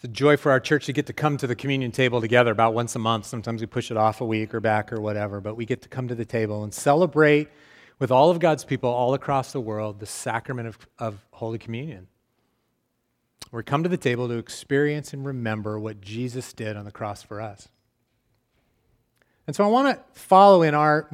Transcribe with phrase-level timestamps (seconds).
[0.00, 2.52] It's a joy for our church to get to come to the communion table together
[2.52, 3.26] about once a month.
[3.26, 5.90] Sometimes we push it off a week or back or whatever, but we get to
[5.90, 7.48] come to the table and celebrate
[7.98, 12.06] with all of God's people all across the world the sacrament of, of Holy Communion.
[13.52, 17.22] We come to the table to experience and remember what Jesus did on the cross
[17.22, 17.68] for us.
[19.46, 21.10] And so I want to follow in our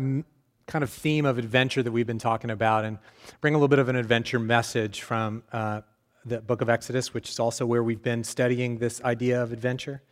[0.69, 2.99] kind of theme of adventure that we've been talking about and
[3.41, 5.81] bring a little bit of an adventure message from uh,
[6.27, 10.03] the book of Exodus, which is also where we've been studying this idea of adventure.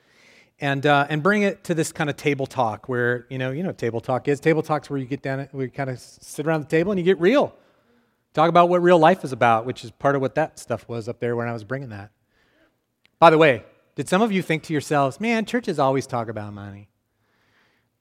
[0.60, 3.64] And, uh, and bring it to this kind of table talk where, you know, you
[3.64, 4.38] know table talk is.
[4.38, 7.05] Table talk's where you get down, we kind of sit around the table and you
[7.05, 7.56] get real.
[8.34, 11.08] Talk about what real life is about, which is part of what that stuff was
[11.08, 12.10] up there when I was bringing that.
[13.19, 13.64] By the way,
[13.96, 16.88] did some of you think to yourselves, man, churches always talk about money?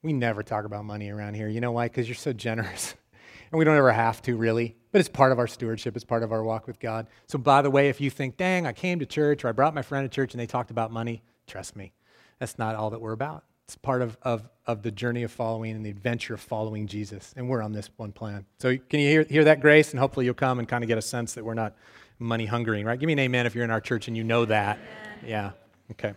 [0.03, 1.47] We never talk about money around here.
[1.47, 1.87] You know why?
[1.87, 2.95] Because you're so generous.
[3.51, 4.75] and we don't ever have to, really.
[4.93, 7.07] But it's part of our stewardship, it's part of our walk with God.
[7.25, 9.73] So, by the way, if you think, dang, I came to church or I brought
[9.73, 11.93] my friend to church and they talked about money, trust me,
[12.37, 13.43] that's not all that we're about.
[13.65, 17.33] It's part of, of, of the journey of following and the adventure of following Jesus.
[17.35, 18.45] And we're on this one plan.
[18.59, 19.89] So, can you hear, hear that grace?
[19.89, 21.73] And hopefully, you'll come and kind of get a sense that we're not
[22.19, 22.99] money hungering, right?
[22.99, 24.77] Give me an amen if you're in our church and you know that.
[24.77, 25.29] Amen.
[25.29, 25.51] Yeah,
[25.91, 26.13] okay.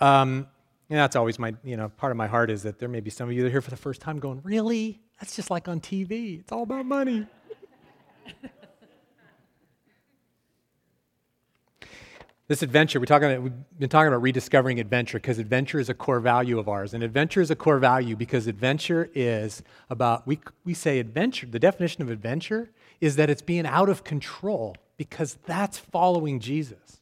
[0.00, 0.46] Um,
[0.88, 3.10] and that's always my, you know, part of my heart is that there may be
[3.10, 4.98] some of you that are here for the first time going, really?
[5.20, 6.40] That's just like on TV.
[6.40, 7.26] It's all about money.
[12.48, 16.20] this adventure, we're talking, we've been talking about rediscovering adventure because adventure is a core
[16.20, 16.94] value of ours.
[16.94, 21.58] And adventure is a core value because adventure is about, we, we say adventure, the
[21.58, 27.00] definition of adventure is that it's being out of control because that's following Jesus.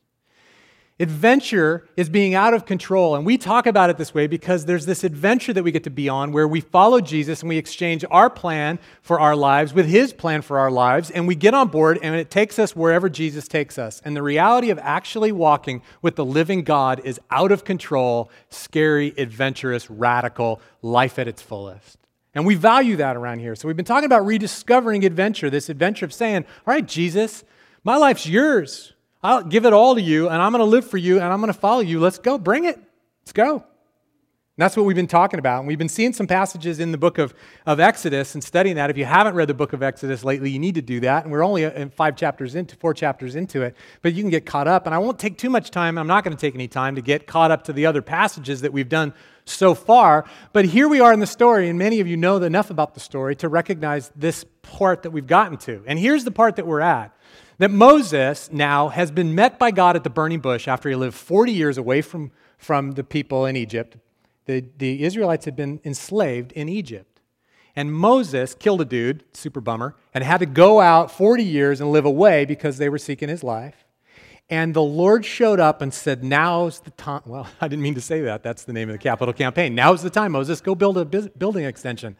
[1.00, 3.16] Adventure is being out of control.
[3.16, 5.90] And we talk about it this way because there's this adventure that we get to
[5.90, 9.86] be on where we follow Jesus and we exchange our plan for our lives with
[9.86, 11.10] his plan for our lives.
[11.10, 14.00] And we get on board and it takes us wherever Jesus takes us.
[14.04, 19.12] And the reality of actually walking with the living God is out of control, scary,
[19.18, 21.98] adventurous, radical, life at its fullest.
[22.36, 23.56] And we value that around here.
[23.56, 27.42] So we've been talking about rediscovering adventure, this adventure of saying, All right, Jesus,
[27.82, 28.93] my life's yours.
[29.24, 31.40] I'll give it all to you, and I'm going to live for you, and I'm
[31.40, 31.98] going to follow you.
[31.98, 32.36] Let's go.
[32.36, 32.78] Bring it.
[33.22, 33.54] Let's go.
[33.54, 35.60] And that's what we've been talking about.
[35.60, 37.34] And we've been seeing some passages in the book of,
[37.64, 38.90] of Exodus and studying that.
[38.90, 41.24] If you haven't read the book of Exodus lately, you need to do that.
[41.24, 44.30] And we're only uh, in five chapters into, four chapters into it, but you can
[44.30, 44.84] get caught up.
[44.84, 45.96] And I won't take too much time.
[45.96, 48.60] I'm not going to take any time to get caught up to the other passages
[48.60, 49.14] that we've done
[49.46, 50.26] so far.
[50.52, 53.00] But here we are in the story, and many of you know enough about the
[53.00, 55.82] story to recognize this part that we've gotten to.
[55.86, 57.14] And here's the part that we're at
[57.58, 61.14] that Moses now has been met by God at the burning bush after he lived
[61.14, 63.96] 40 years away from, from the people in Egypt.
[64.46, 67.20] The, the Israelites had been enslaved in Egypt.
[67.76, 71.90] And Moses killed a dude, super bummer, and had to go out 40 years and
[71.90, 73.84] live away because they were seeking his life.
[74.50, 77.22] And the Lord showed up and said, Now's the time.
[77.26, 78.42] Well, I didn't mean to say that.
[78.42, 79.74] That's the name of the capital campaign.
[79.74, 80.60] Now's the time, Moses.
[80.60, 82.16] Go build a building extension.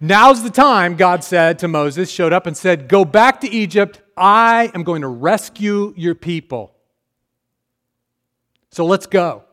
[0.00, 4.00] Now's the time, God said to Moses, showed up and said, Go back to Egypt.
[4.16, 6.74] I am going to rescue your people.
[8.70, 9.44] So let's go.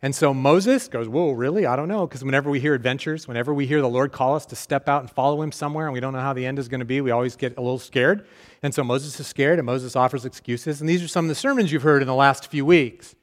[0.00, 1.66] And so Moses goes, Whoa, really?
[1.66, 2.06] I don't know.
[2.06, 5.00] Because whenever we hear adventures, whenever we hear the Lord call us to step out
[5.00, 7.00] and follow him somewhere, and we don't know how the end is going to be,
[7.00, 8.26] we always get a little scared.
[8.62, 10.80] And so Moses is scared, and Moses offers excuses.
[10.80, 13.14] And these are some of the sermons you've heard in the last few weeks.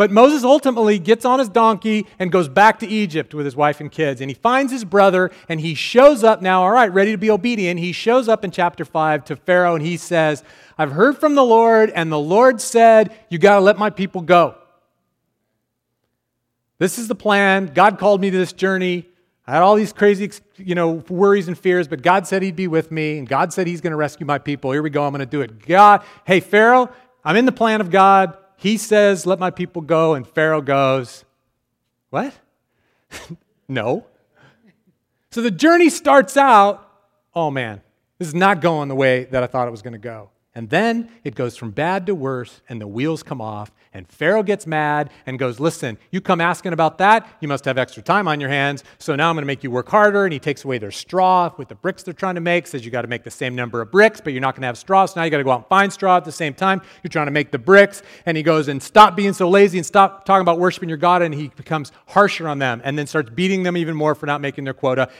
[0.00, 3.80] But Moses ultimately gets on his donkey and goes back to Egypt with his wife
[3.80, 4.22] and kids.
[4.22, 7.30] And he finds his brother and he shows up now, all right, ready to be
[7.30, 7.78] obedient.
[7.78, 10.42] He shows up in chapter 5 to Pharaoh and he says,
[10.78, 14.22] I've heard from the Lord, and the Lord said, You got to let my people
[14.22, 14.54] go.
[16.78, 17.66] This is the plan.
[17.66, 19.06] God called me to this journey.
[19.46, 22.68] I had all these crazy, you know, worries and fears, but God said He'd be
[22.68, 24.72] with me, and God said He's going to rescue my people.
[24.72, 25.04] Here we go.
[25.04, 25.66] I'm going to do it.
[25.66, 26.88] God, hey, Pharaoh,
[27.22, 28.34] I'm in the plan of God.
[28.60, 31.24] He says, Let my people go, and Pharaoh goes,
[32.10, 32.34] What?
[33.68, 34.06] no.
[35.30, 36.86] So the journey starts out,
[37.34, 37.80] oh man,
[38.18, 40.30] this is not going the way that I thought it was going to go.
[40.54, 44.44] And then it goes from bad to worse, and the wheels come off, and Pharaoh
[44.44, 47.26] gets mad and goes, Listen, you come asking about that.
[47.40, 48.84] You must have extra time on your hands.
[48.98, 50.24] So now I'm going to make you work harder.
[50.24, 52.92] And he takes away their straw with the bricks they're trying to make, says you
[52.92, 55.06] got to make the same number of bricks, but you're not going to have straw.
[55.06, 56.82] So now you got to go out and find straw at the same time.
[57.02, 58.02] You're trying to make the bricks.
[58.26, 61.22] And he goes, And stop being so lazy and stop talking about worshiping your God.
[61.22, 64.40] And he becomes harsher on them and then starts beating them even more for not
[64.40, 65.10] making their quota,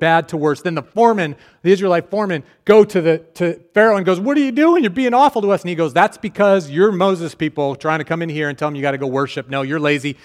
[0.00, 0.62] bad to worse.
[0.62, 1.36] Then the foreman,
[1.66, 4.84] the Israelite foreman, go to, the, to Pharaoh and goes, What are you doing?
[4.84, 5.62] You're being awful to us.
[5.62, 8.68] And he goes, That's because you're Moses people trying to come in here and tell
[8.68, 9.48] them you got to go worship.
[9.48, 10.16] No, you're lazy.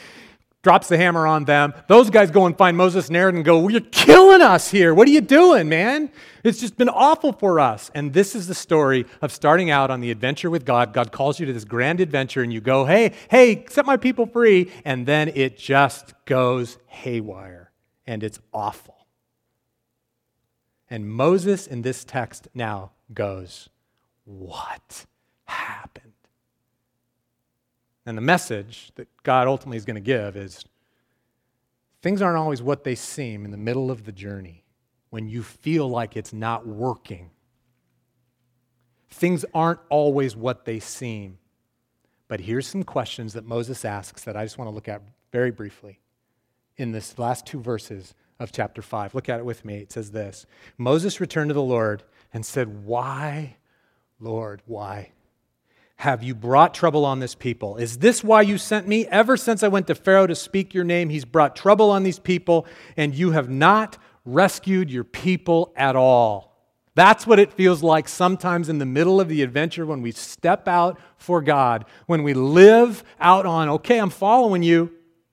[0.62, 1.74] drops the hammer on them.
[1.88, 4.94] Those guys go and find Moses and Aaron and go, You're killing us here.
[4.94, 6.12] What are you doing, man?
[6.44, 7.90] It's just been awful for us.
[7.96, 10.94] And this is the story of starting out on the adventure with God.
[10.94, 14.28] God calls you to this grand adventure, and you go, Hey, hey, set my people
[14.28, 14.72] free.
[14.86, 17.72] And then it just goes haywire,
[18.06, 19.00] and it's awful.
[20.92, 23.70] And Moses in this text now goes,
[24.26, 25.06] What
[25.46, 26.12] happened?
[28.06, 30.66] And the message that God ultimately is going to give is
[32.02, 34.66] things aren't always what they seem in the middle of the journey
[35.12, 37.32] when you feel like it's not working.
[39.10, 41.38] Things aren't always what they seem.
[42.28, 45.02] But here's some questions that Moses asks that I just want to look at
[45.32, 46.02] very briefly
[46.76, 49.16] in this last two verses of chapter 5.
[49.16, 49.78] Look at it with me.
[49.78, 50.46] It says this
[50.78, 52.04] Moses returned to the Lord
[52.34, 53.58] and said, Why,
[54.20, 55.12] Lord, why?
[56.02, 57.78] have you brought trouble on this people?
[57.78, 59.06] Is this why you sent me?
[59.06, 62.18] Ever since I went to Pharaoh to speak your name, he's brought trouble on these
[62.18, 62.66] people,
[62.98, 66.58] and you have not rescued your people at all.
[66.96, 70.68] That's what it feels like sometimes in the middle of the adventure when we step
[70.68, 74.92] out for God, when we live out on, okay, I'm following you,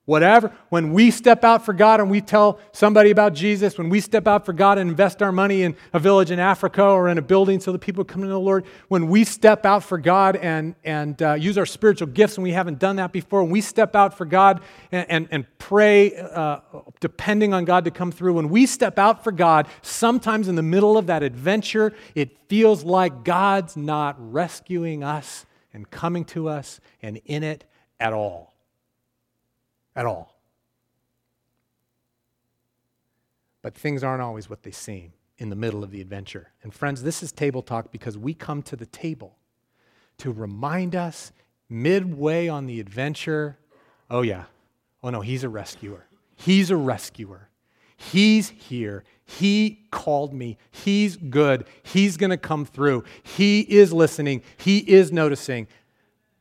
[0.09, 0.51] whatever.
[0.71, 4.27] When we step out for God and we tell somebody about Jesus, when we step
[4.27, 7.23] out for God and invest our money in a village in Africa or in a
[7.23, 10.75] building so that people come to the Lord, when we step out for God and,
[10.83, 13.95] and uh, use our spiritual gifts and we haven't done that before, when we step
[13.95, 16.61] out for God and, and, and pray uh,
[17.01, 20.63] depending on God to come through, when we step out for God, sometimes in the
[20.63, 25.45] middle of that adventure, it feels like God's not rescuing us
[25.75, 27.65] and coming to us and in it
[28.01, 28.55] at all
[29.99, 30.33] at all.
[33.63, 36.53] But things aren't always what they seem in the middle of the adventure.
[36.63, 39.37] And friends, this is table talk because we come to the table
[40.19, 41.33] to remind us
[41.69, 43.59] midway on the adventure
[44.11, 44.45] oh, yeah,
[45.03, 46.07] oh no, he's a rescuer.
[46.35, 47.51] He's a rescuer.
[47.99, 49.05] He's here.
[49.25, 50.57] He called me.
[50.71, 51.67] He's good.
[51.83, 53.05] He's going to come through.
[53.23, 54.43] He is listening.
[54.57, 55.67] He is noticing.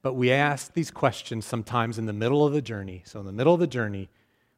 [0.01, 3.03] But we ask these questions sometimes in the middle of the journey.
[3.05, 4.09] So, in the middle of the journey,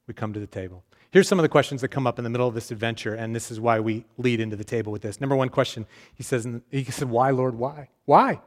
[0.07, 0.83] we come to the table.
[1.12, 3.36] Here's some of the questions that come up in the middle of this adventure, and
[3.36, 5.19] this is why we lead into the table with this.
[5.19, 7.89] Number one question, he says, he said, Why, Lord, why?
[8.06, 8.41] Why?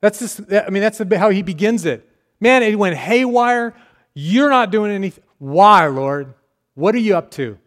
[0.00, 2.08] That's just, I mean, that's how he begins it.
[2.40, 3.74] Man, it went haywire.
[4.14, 5.24] You're not doing anything.
[5.38, 6.34] Why, Lord?
[6.74, 7.58] What are you up to?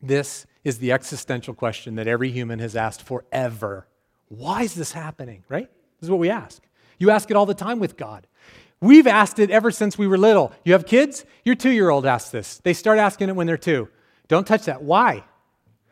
[0.00, 3.86] This is the existential question that every human has asked forever.
[4.28, 5.68] Why is this happening, right?
[5.98, 6.62] This is what we ask.
[7.00, 8.28] You ask it all the time with God.
[8.80, 10.52] We've asked it ever since we were little.
[10.64, 11.24] You have kids?
[11.44, 12.58] Your two year old asks this.
[12.58, 13.88] They start asking it when they're two.
[14.28, 14.82] Don't touch that.
[14.82, 15.24] Why?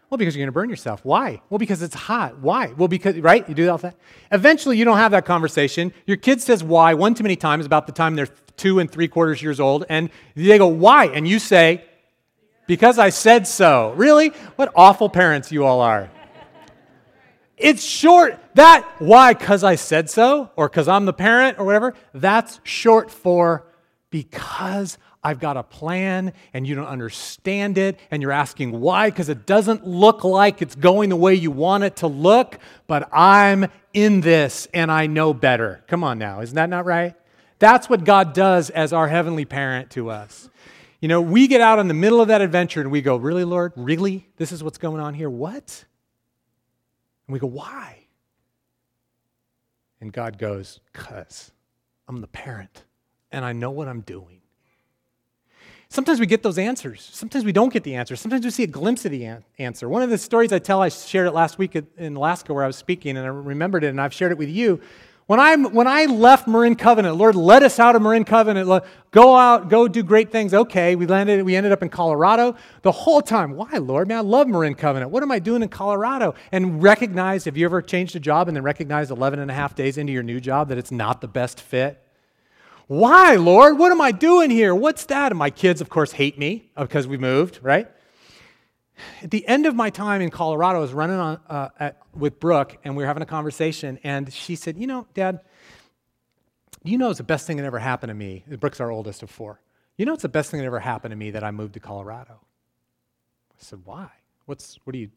[0.09, 1.05] Well, because you're going to burn yourself.
[1.05, 1.43] Why?
[1.51, 2.39] Well, because it's hot.
[2.39, 2.69] Why?
[2.69, 3.47] Well, because, right?
[3.47, 3.97] You do all that.
[4.33, 5.93] Eventually, you don't have that conversation.
[6.07, 9.09] Your kid says why one too many times about the time they're two and three
[9.09, 11.07] quarters years old, and they go, why?
[11.07, 11.85] And you say,
[12.67, 13.93] because I said so.
[13.97, 14.31] Really?
[14.57, 16.11] What awful parents you all are.
[17.59, 18.39] It's short.
[18.55, 19.35] That, why?
[19.35, 21.95] Because I said so, or because I'm the parent, or whatever.
[22.15, 23.67] That's short for
[24.11, 29.29] because I've got a plan and you don't understand it, and you're asking why, because
[29.29, 33.67] it doesn't look like it's going the way you want it to look, but I'm
[33.93, 35.85] in this and I know better.
[35.89, 37.15] Come on now, isn't that not right?
[37.59, 40.49] That's what God does as our heavenly parent to us.
[41.01, 43.45] You know, we get out in the middle of that adventure and we go, Really,
[43.45, 43.73] Lord?
[43.77, 44.29] Really?
[44.37, 45.31] This is what's going on here?
[45.31, 45.85] What?
[47.29, 48.07] And we go, Why?
[50.01, 51.53] And God goes, Because
[52.09, 52.85] I'm the parent
[53.31, 54.41] and I know what I'm doing.
[55.91, 57.09] Sometimes we get those answers.
[57.13, 58.15] Sometimes we don't get the answer.
[58.15, 59.89] Sometimes we see a glimpse of the an- answer.
[59.89, 62.67] One of the stories I tell, I shared it last week in Alaska where I
[62.67, 64.81] was speaking, and I remembered it, and I've shared it with you.
[65.29, 68.67] When, i when I left Marin Covenant, Lord led us out of Marin Covenant,
[69.11, 70.55] go out, go do great things.
[70.55, 72.57] Okay, we landed, we ended up in Colorado.
[72.81, 74.09] The whole time, why, Lord?
[74.09, 75.11] Man, I love Marin Covenant.
[75.11, 76.35] What am I doing in Colorado?
[76.51, 79.75] And recognize, have you ever changed a job and then recognized 11 and a half
[79.75, 82.03] days into your new job that it's not the best fit?
[82.87, 83.79] Why, Lord?
[83.79, 84.75] What am I doing here?
[84.75, 85.31] What's that?
[85.31, 87.87] And my kids, of course, hate me because we moved, right?
[89.23, 92.41] At the end of my time in Colorado, I was running on, uh, at, with
[92.41, 95.41] Brooke, and we were having a conversation, and she said, You know, Dad,
[96.85, 98.45] you know it's the best thing that ever happened to me.
[98.59, 99.61] Brooke's our oldest of four.
[99.97, 101.81] You know it's the best thing that ever happened to me that I moved to
[101.81, 102.41] Colorado.
[102.41, 104.09] I said, Why?
[104.47, 105.11] What's, what do you.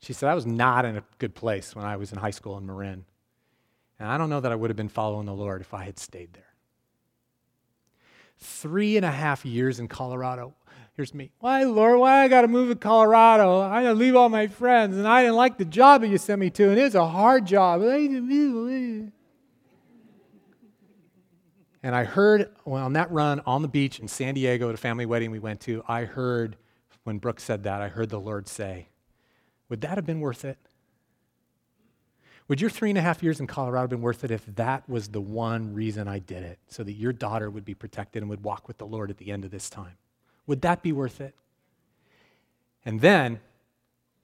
[0.00, 2.56] She said, I was not in a good place when I was in high school
[2.56, 3.04] in Marin.
[3.98, 5.98] And I don't know that I would have been following the Lord if I had
[5.98, 6.44] stayed there.
[8.38, 10.54] Three and a half years in Colorado
[10.98, 11.30] Here's me.
[11.38, 13.60] Why, Lord, why I got to move to Colorado?
[13.60, 16.18] I got to leave all my friends, and I didn't like the job that you
[16.18, 17.82] sent me to, and it's a hard job.
[17.82, 19.12] And
[21.84, 25.06] I heard well, on that run on the beach in San Diego at a family
[25.06, 26.56] wedding we went to, I heard
[27.04, 28.88] when Brooke said that, I heard the Lord say,
[29.68, 30.58] Would that have been worth it?
[32.48, 34.88] Would your three and a half years in Colorado have been worth it if that
[34.88, 38.28] was the one reason I did it, so that your daughter would be protected and
[38.30, 39.94] would walk with the Lord at the end of this time?
[40.48, 41.36] Would that be worth it?
[42.84, 43.40] And then,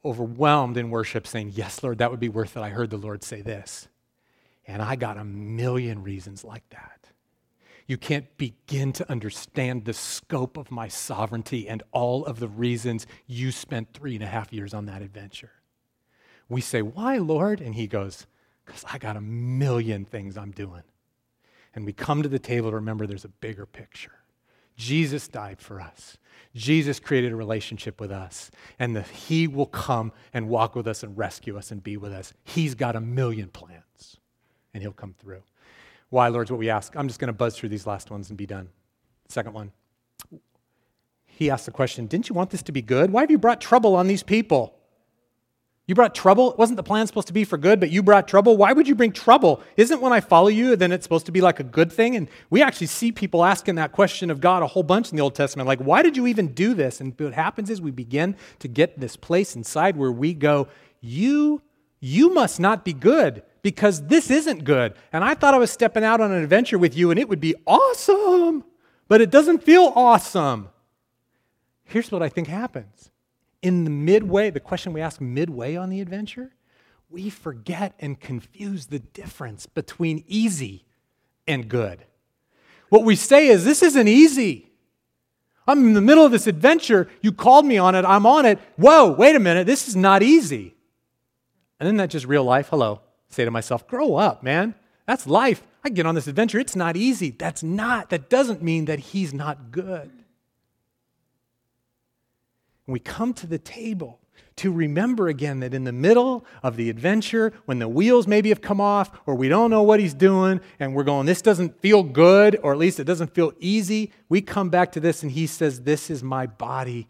[0.05, 2.61] overwhelmed in worship, saying, Yes, Lord, that would be worth it.
[2.61, 3.87] I heard the Lord say this.
[4.67, 7.11] And I got a million reasons like that.
[7.87, 13.07] You can't begin to understand the scope of my sovereignty and all of the reasons
[13.27, 15.53] you spent three and a half years on that adventure.
[16.49, 17.61] We say, Why, Lord?
[17.61, 18.27] And he goes,
[18.65, 20.85] Because I got a million things I'm doing.
[21.75, 24.24] And we come to the table to remember there's a bigger picture.
[24.77, 26.19] Jesus died for us.
[26.55, 31.03] Jesus created a relationship with us, and that He will come and walk with us
[31.03, 32.33] and rescue us and be with us.
[32.45, 34.19] He's got a million plans,
[34.73, 35.43] and He'll come through.
[36.11, 36.95] Why, Lord, is what we ask.
[36.97, 38.69] I'm just going to buzz through these last ones and be done.
[39.29, 39.73] Second one.
[41.27, 43.11] He asked the question Didn't you want this to be good?
[43.11, 44.79] Why have you brought trouble on these people?
[45.87, 46.51] You brought trouble.
[46.51, 48.57] It wasn't the plan supposed to be for good, but you brought trouble.
[48.57, 49.61] Why would you bring trouble?
[49.77, 52.17] Isn't when I follow you, then it's supposed to be like a good thing?
[52.17, 55.23] And we actually see people asking that question of God a whole bunch in the
[55.23, 55.69] Old Testament.
[55.69, 57.03] Like, why did you even do this?
[57.03, 60.69] And what happens is we begin to get this place inside where we go,
[61.03, 61.61] You,
[62.01, 64.95] you must not be good because this isn't good.
[65.13, 67.41] And I thought I was stepping out on an adventure with you and it would
[67.41, 68.65] be awesome,
[69.07, 70.71] but it doesn't feel awesome.
[71.85, 73.11] Here's what I think happens
[73.65, 76.53] in the midway, the question we ask midway on the adventure,
[77.09, 80.85] we forget and confuse the difference between easy
[81.49, 82.05] and good.
[82.91, 84.71] What we say is, This isn't easy.
[85.67, 87.09] I'm in the middle of this adventure.
[87.23, 88.05] You called me on it.
[88.05, 88.59] I'm on it.
[88.77, 89.67] Whoa, wait a minute.
[89.67, 90.75] This is not easy.
[91.81, 92.69] And then that just real life.
[92.69, 93.01] Hello.
[93.31, 94.75] Say to myself, Grow up, man.
[95.07, 95.63] That's life.
[95.83, 96.59] I get on this adventure.
[96.59, 97.31] It's not easy.
[97.31, 100.24] That's not, that doesn't mean that he's not good.
[102.87, 104.21] We come to the table
[104.57, 108.61] to remember again that in the middle of the adventure, when the wheels maybe have
[108.61, 112.03] come off, or we don't know what he's doing, and we're going, this doesn't feel
[112.03, 115.47] good, or at least it doesn't feel easy, we come back to this and he
[115.47, 117.09] says, This is my body,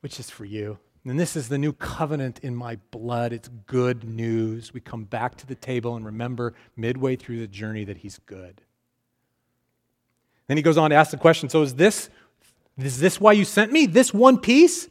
[0.00, 0.78] which is for you.
[1.06, 3.32] And this is the new covenant in my blood.
[3.32, 4.72] It's good news.
[4.72, 8.62] We come back to the table and remember midway through the journey that he's good.
[10.46, 12.10] Then he goes on to ask the question So is this,
[12.78, 13.86] is this why you sent me?
[13.86, 14.88] This one piece?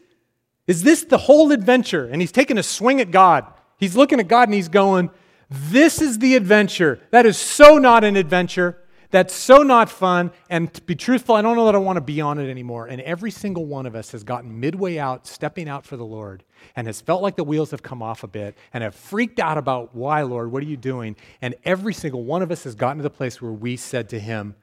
[0.68, 2.06] Is this the whole adventure?
[2.06, 3.46] And he's taking a swing at God.
[3.78, 5.10] He's looking at God and he's going,
[5.50, 7.00] This is the adventure.
[7.12, 8.80] That is so not an adventure.
[9.14, 10.32] That's so not fun.
[10.50, 12.88] And to be truthful, I don't know that I want to be on it anymore.
[12.88, 16.44] And every single one of us has gotten midway out, stepping out for the Lord,
[16.76, 19.60] and has felt like the wheels have come off a bit and have freaked out
[19.60, 21.16] about why, Lord, what are you doing?
[21.44, 24.20] And every single one of us has gotten to the place where we said to
[24.20, 24.56] him,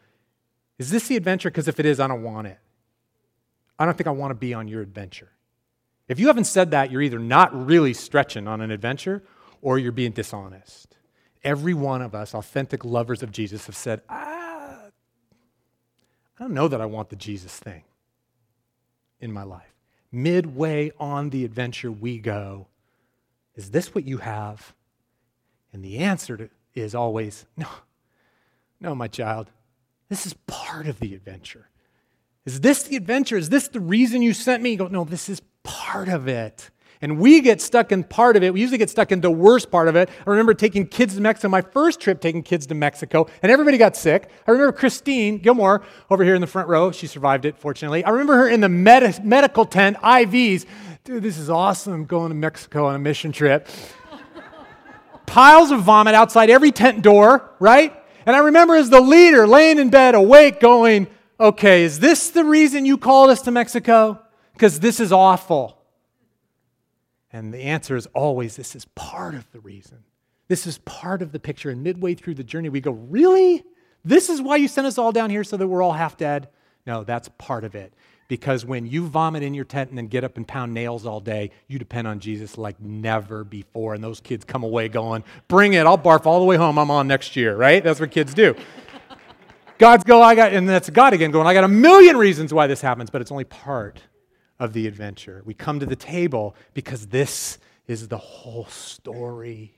[0.79, 1.49] Is this the adventure?
[1.49, 2.59] Because if it is, I don't want it.
[3.79, 5.31] I don't think I want to be on your adventure.
[6.11, 9.23] If you haven't said that, you're either not really stretching on an adventure
[9.63, 10.97] or you're being dishonest.
[11.45, 14.87] Every one of us, authentic lovers of Jesus, have said, ah,
[16.37, 17.85] I don't know that I want the Jesus thing
[19.21, 19.73] in my life.
[20.11, 22.67] Midway on the adventure, we go,
[23.55, 24.75] Is this what you have?
[25.73, 27.69] And the answer is always, No,
[28.81, 29.53] no, my child.
[30.09, 31.69] This is part of the adventure.
[32.47, 33.37] Is this the adventure?
[33.37, 34.71] Is this the reason you sent me?
[34.71, 36.71] You go, no, this is part of it.
[37.03, 38.53] And we get stuck in part of it.
[38.53, 40.11] We usually get stuck in the worst part of it.
[40.27, 43.79] I remember taking kids to Mexico, my first trip taking kids to Mexico, and everybody
[43.79, 44.29] got sick.
[44.47, 46.93] I remember Christine Gilmore over here in the front row.
[46.93, 48.05] She survived it, fortunately.
[48.05, 50.67] I remember her in the med- medical tent, IVs.
[51.05, 53.67] Dude, this is awesome going to Mexico on a mission trip.
[55.27, 57.97] Piles of vomit outside every tent door, right?
[58.27, 61.07] And I remember as the leader laying in bed awake going,
[61.41, 64.21] okay, is this the reason you called us to Mexico?
[64.61, 65.79] because this is awful?
[67.33, 70.05] And the answer is always this is part of the reason.
[70.49, 71.71] This is part of the picture.
[71.71, 73.65] And midway through the journey, we go, Really?
[74.05, 76.51] This is why you sent us all down here so that we're all half dead?
[76.87, 77.95] No, that's part of it.
[78.29, 81.21] Because when you vomit in your tent and then get up and pound nails all
[81.21, 83.95] day, you depend on Jesus like never before.
[83.95, 86.79] And those kids come away going, Bring it, I'll barf all the way home.
[86.79, 87.83] I'm on next year, right?
[87.83, 88.55] That's what kids do.
[89.81, 92.67] God's go, I got, and that's God again going, I got a million reasons why
[92.67, 93.99] this happens, but it's only part
[94.59, 95.43] of the adventure.
[95.47, 99.75] We come to the table because this is the whole story.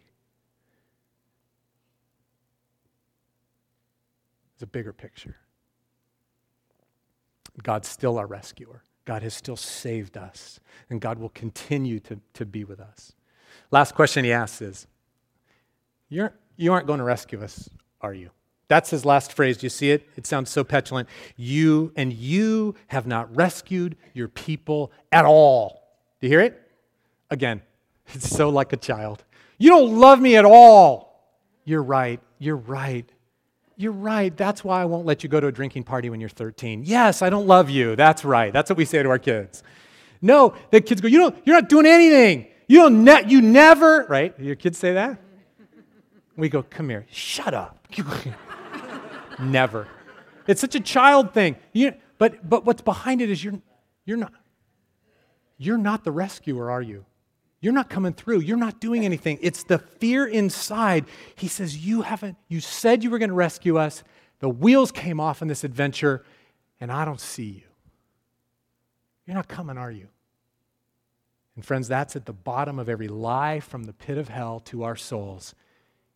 [4.54, 5.36] It's a bigger picture.
[7.62, 8.82] God's still our rescuer.
[9.04, 10.58] God has still saved us,
[10.90, 13.12] and God will continue to, to be with us.
[13.70, 14.88] Last question he asks is
[16.08, 18.30] You're, You aren't going to rescue us, are you?
[18.68, 19.58] That's his last phrase.
[19.58, 20.08] Do you see it?
[20.16, 21.08] It sounds so petulant.
[21.36, 25.82] You and you have not rescued your people at all.
[26.20, 26.60] Do you hear it?
[27.30, 27.62] Again,
[28.08, 29.24] it's so like a child.
[29.58, 31.36] You don't love me at all.
[31.64, 32.20] You're right.
[32.38, 33.08] You're right.
[33.76, 34.36] You're right.
[34.36, 36.84] That's why I won't let you go to a drinking party when you're 13.
[36.84, 37.96] Yes, I don't love you.
[37.96, 38.52] That's right.
[38.52, 39.62] That's what we say to our kids.
[40.20, 42.46] No, the kids go, you don't, you're not doing anything.
[42.68, 44.38] You don't ne- you never, right?
[44.38, 45.20] Your kids say that?
[46.36, 47.06] We go, come here.
[47.10, 47.86] Shut up.
[49.42, 49.88] never.
[50.46, 51.56] It's such a child thing.
[51.72, 53.60] You, but, but what's behind it is you're,
[54.04, 54.32] you're not,
[55.58, 57.04] you're not the rescuer, are you?
[57.60, 58.40] You're not coming through.
[58.40, 59.38] You're not doing anything.
[59.40, 61.06] It's the fear inside.
[61.36, 64.02] He says, You haven't, you said you were going to rescue us.
[64.40, 66.24] The wheels came off in this adventure,
[66.80, 67.62] and I don't see you.
[69.26, 70.08] You're not coming, are you?
[71.54, 74.82] And friends, that's at the bottom of every lie from the pit of hell to
[74.82, 75.54] our souls.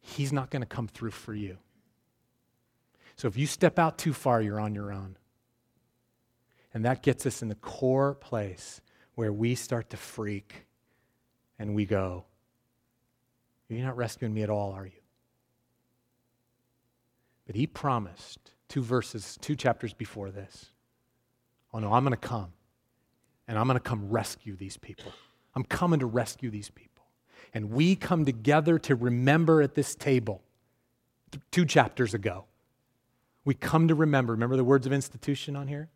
[0.01, 1.59] He's not going to come through for you.
[3.17, 5.17] So if you step out too far, you're on your own.
[6.75, 8.83] And that gets us in the core place
[9.15, 10.67] where we start to freak
[11.59, 12.25] and we go,
[13.69, 15.01] You're not rescuing me at all, are you?
[17.47, 20.67] But he promised two verses, two chapters before this.
[21.73, 22.53] Oh no, I'm going to come
[23.49, 25.13] and I'm going to come rescue these people.
[25.55, 27.05] I'm coming to rescue these people.
[27.55, 30.43] And we come together to remember at this table
[31.51, 32.45] two chapters ago.
[33.47, 34.33] We come to remember.
[34.33, 35.89] Remember the words of institution on here?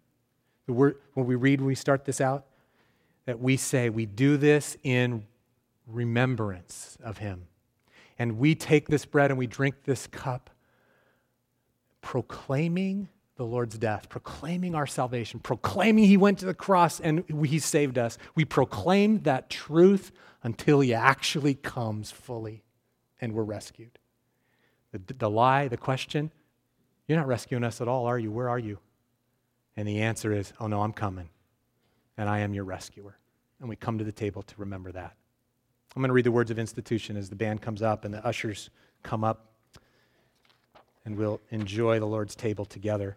[0.67, 2.47] The word, when we read, when we start this out,
[3.27, 5.27] that we say, we do this in
[5.87, 7.49] remembrance of him.
[8.21, 10.49] And we take this bread and we drink this cup,
[12.03, 17.59] proclaiming the Lord's death, proclaiming our salvation, proclaiming he went to the cross and he
[17.59, 18.17] saved us.
[18.37, 20.13] We proclaim that truth
[20.45, 22.63] until he actually comes fully
[23.21, 23.99] and we're rescued.
[24.93, 26.31] The, the lie, the question,
[27.11, 28.31] you're not rescuing us at all, are you?
[28.31, 28.79] Where are you?
[29.77, 31.29] And the answer is, oh no, I'm coming.
[32.17, 33.19] And I am your rescuer.
[33.59, 35.17] And we come to the table to remember that.
[35.97, 38.25] I'm going to read the words of institution as the band comes up and the
[38.25, 38.71] ushers
[39.03, 39.49] come up,
[41.05, 43.17] and we'll enjoy the Lord's table together.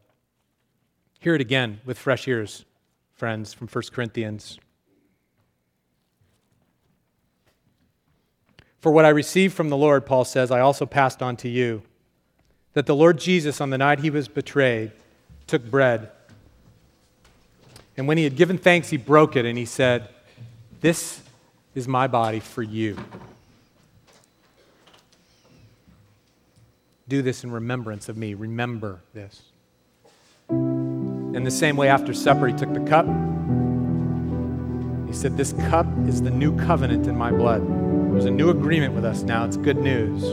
[1.19, 2.65] Hear it again with fresh ears,
[3.11, 4.57] friends, from 1 Corinthians.
[8.79, 11.83] For what I received from the Lord, Paul says, I also passed on to you
[12.73, 14.91] that the Lord Jesus, on the night he was betrayed,
[15.47, 16.09] took bread.
[17.95, 20.09] And when he had given thanks, he broke it and he said,
[20.81, 21.21] This
[21.75, 22.97] is my body for you.
[27.07, 28.33] Do this in remembrance of me.
[28.33, 29.41] Remember this.
[30.49, 33.05] In the same way, after supper, he took the cup.
[35.07, 37.61] He said, This cup is the new covenant in my blood.
[38.13, 39.45] There's a new agreement with us now.
[39.45, 40.23] It's good news.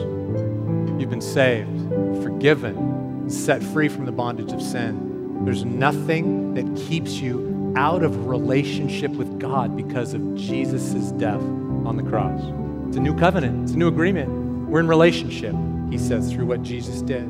[1.01, 1.90] You've been saved,
[2.23, 5.45] forgiven, set free from the bondage of sin.
[5.45, 11.97] There's nothing that keeps you out of relationship with God because of Jesus' death on
[11.97, 12.41] the cross.
[12.89, 14.69] It's a new covenant, it's a new agreement.
[14.69, 15.55] We're in relationship,
[15.91, 17.23] he says, through what Jesus did.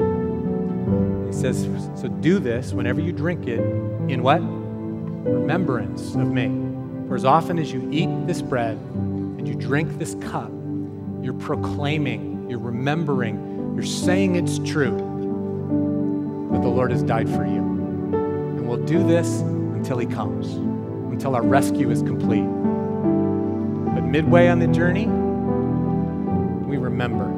[1.26, 3.60] He says, so do this whenever you drink it
[4.10, 4.40] in what?
[4.40, 6.48] Remembrance of me.
[7.08, 10.50] For as often as you eat this bread and you drink this cup,
[11.22, 13.36] you're proclaiming, you're remembering,
[13.74, 14.96] you're saying it's true
[16.52, 17.58] that the Lord has died for you.
[17.58, 20.54] And we'll do this until he comes,
[21.12, 22.46] until our rescue is complete.
[23.94, 25.06] But midway on the journey,
[26.66, 27.28] we remember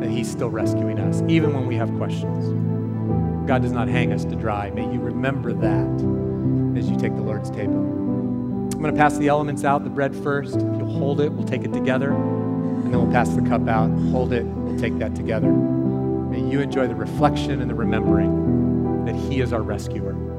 [0.00, 2.48] that he's still rescuing us, even when we have questions.
[3.46, 4.70] God does not hang us to dry.
[4.70, 7.74] May you remember that as you take the Lord's table.
[7.74, 10.56] I'm going to pass the elements out, the bread first.
[10.56, 12.12] If you'll hold it, we'll take it together.
[12.12, 15.50] And then we'll pass the cup out, hold it, we'll take that together.
[15.50, 20.31] May you enjoy the reflection and the remembering that He is our rescuer.